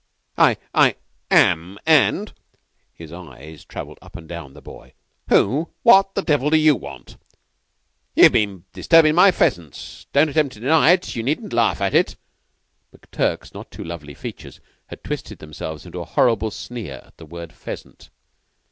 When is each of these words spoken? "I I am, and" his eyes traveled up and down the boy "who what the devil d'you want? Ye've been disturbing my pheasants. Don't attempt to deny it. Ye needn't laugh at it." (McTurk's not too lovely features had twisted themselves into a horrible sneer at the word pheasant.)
"I 0.35 0.57
I 0.73 0.95
am, 1.29 1.77
and" 1.85 2.33
his 2.95 3.13
eyes 3.13 3.63
traveled 3.63 3.99
up 4.01 4.15
and 4.15 4.27
down 4.27 4.55
the 4.55 4.59
boy 4.63 4.93
"who 5.29 5.69
what 5.83 6.15
the 6.15 6.23
devil 6.23 6.49
d'you 6.49 6.75
want? 6.75 7.17
Ye've 8.15 8.31
been 8.31 8.65
disturbing 8.73 9.13
my 9.13 9.29
pheasants. 9.29 10.07
Don't 10.11 10.29
attempt 10.29 10.55
to 10.55 10.59
deny 10.59 10.93
it. 10.93 11.15
Ye 11.15 11.21
needn't 11.21 11.53
laugh 11.53 11.81
at 11.81 11.93
it." 11.93 12.15
(McTurk's 12.91 13.53
not 13.53 13.69
too 13.69 13.83
lovely 13.83 14.15
features 14.15 14.59
had 14.87 15.03
twisted 15.03 15.37
themselves 15.37 15.85
into 15.85 15.99
a 15.99 16.05
horrible 16.05 16.49
sneer 16.49 17.03
at 17.05 17.17
the 17.17 17.25
word 17.27 17.53
pheasant.) 17.53 18.09